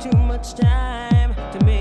too 0.00 0.16
much 0.16 0.54
time 0.54 1.34
to 1.52 1.62
make 1.66 1.79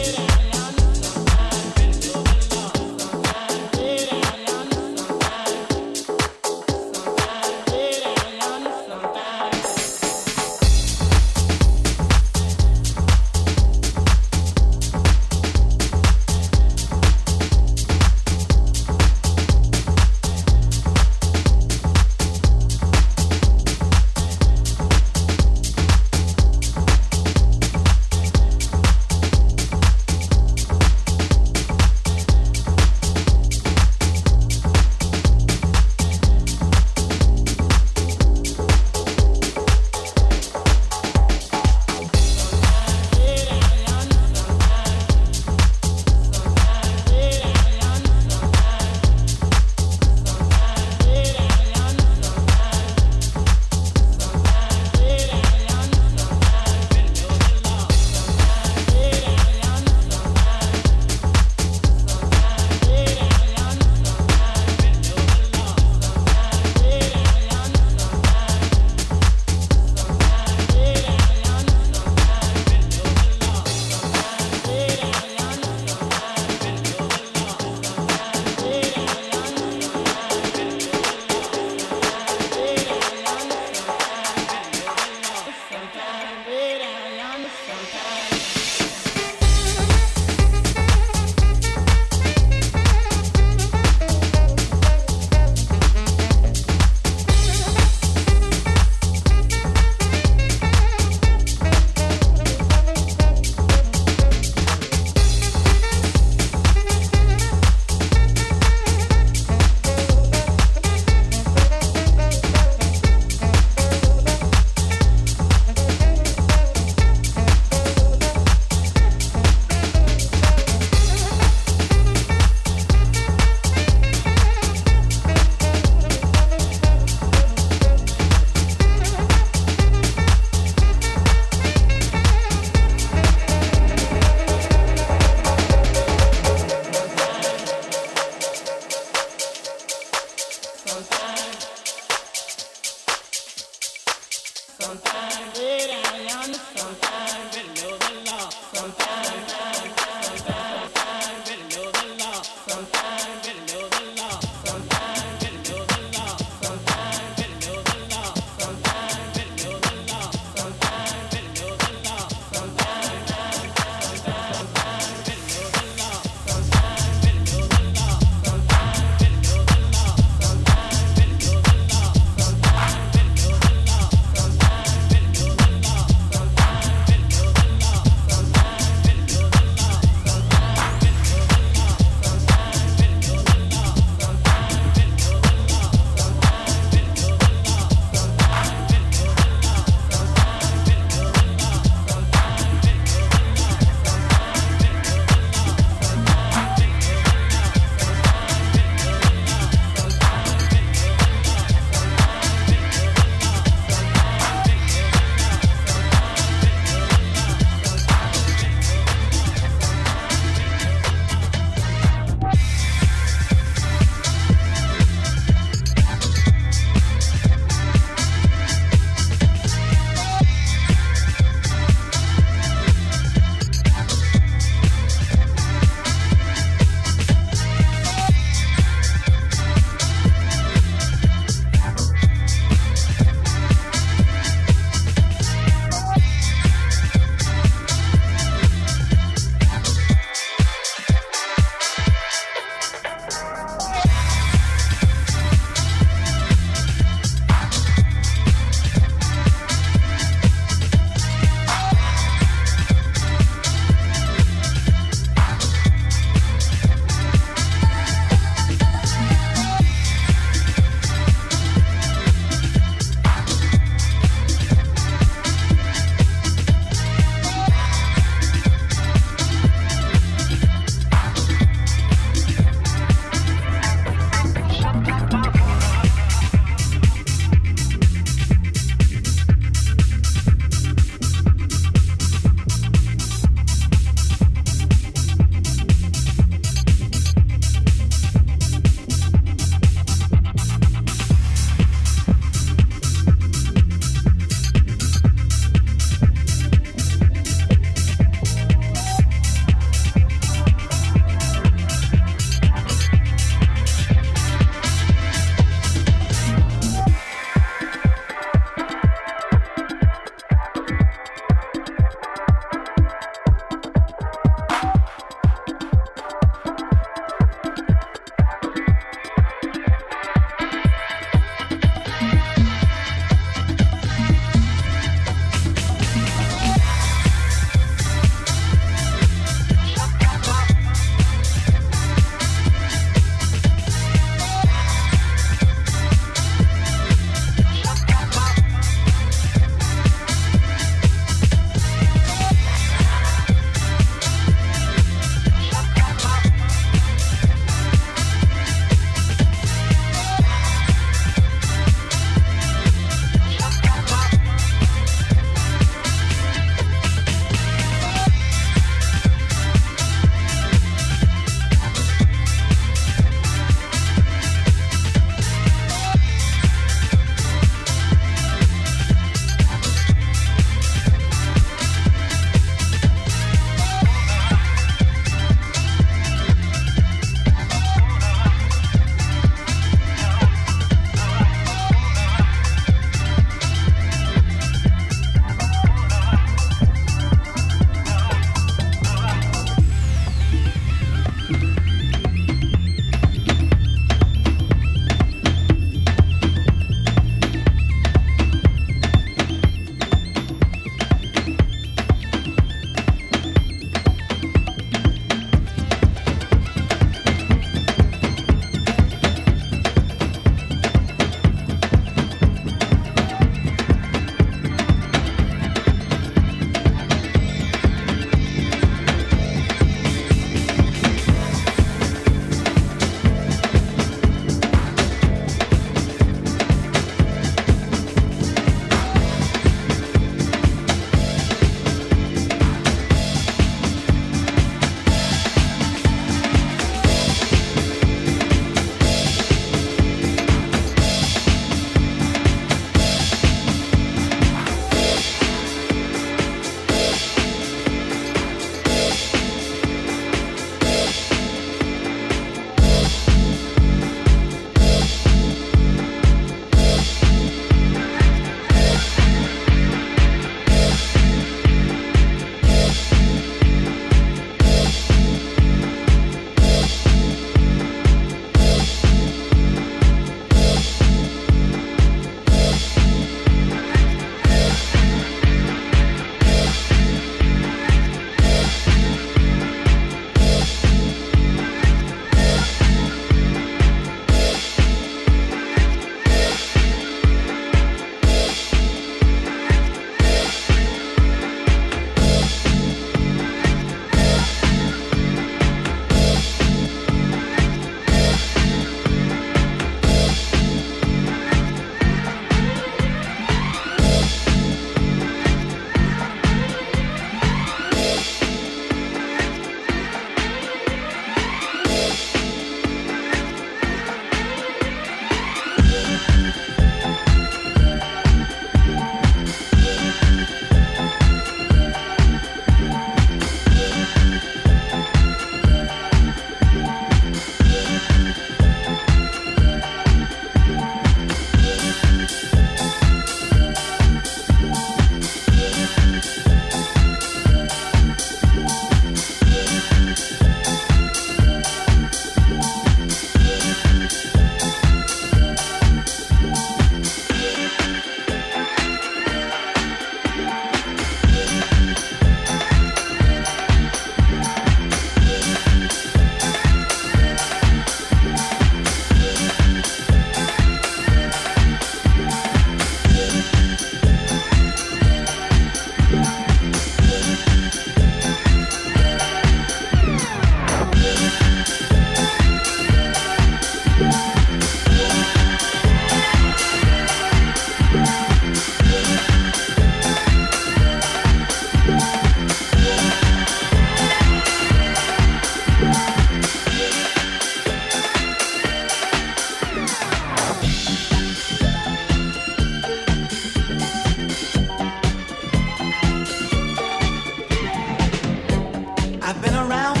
I've 599.31 599.41
been 599.41 599.55
around 599.55 600.00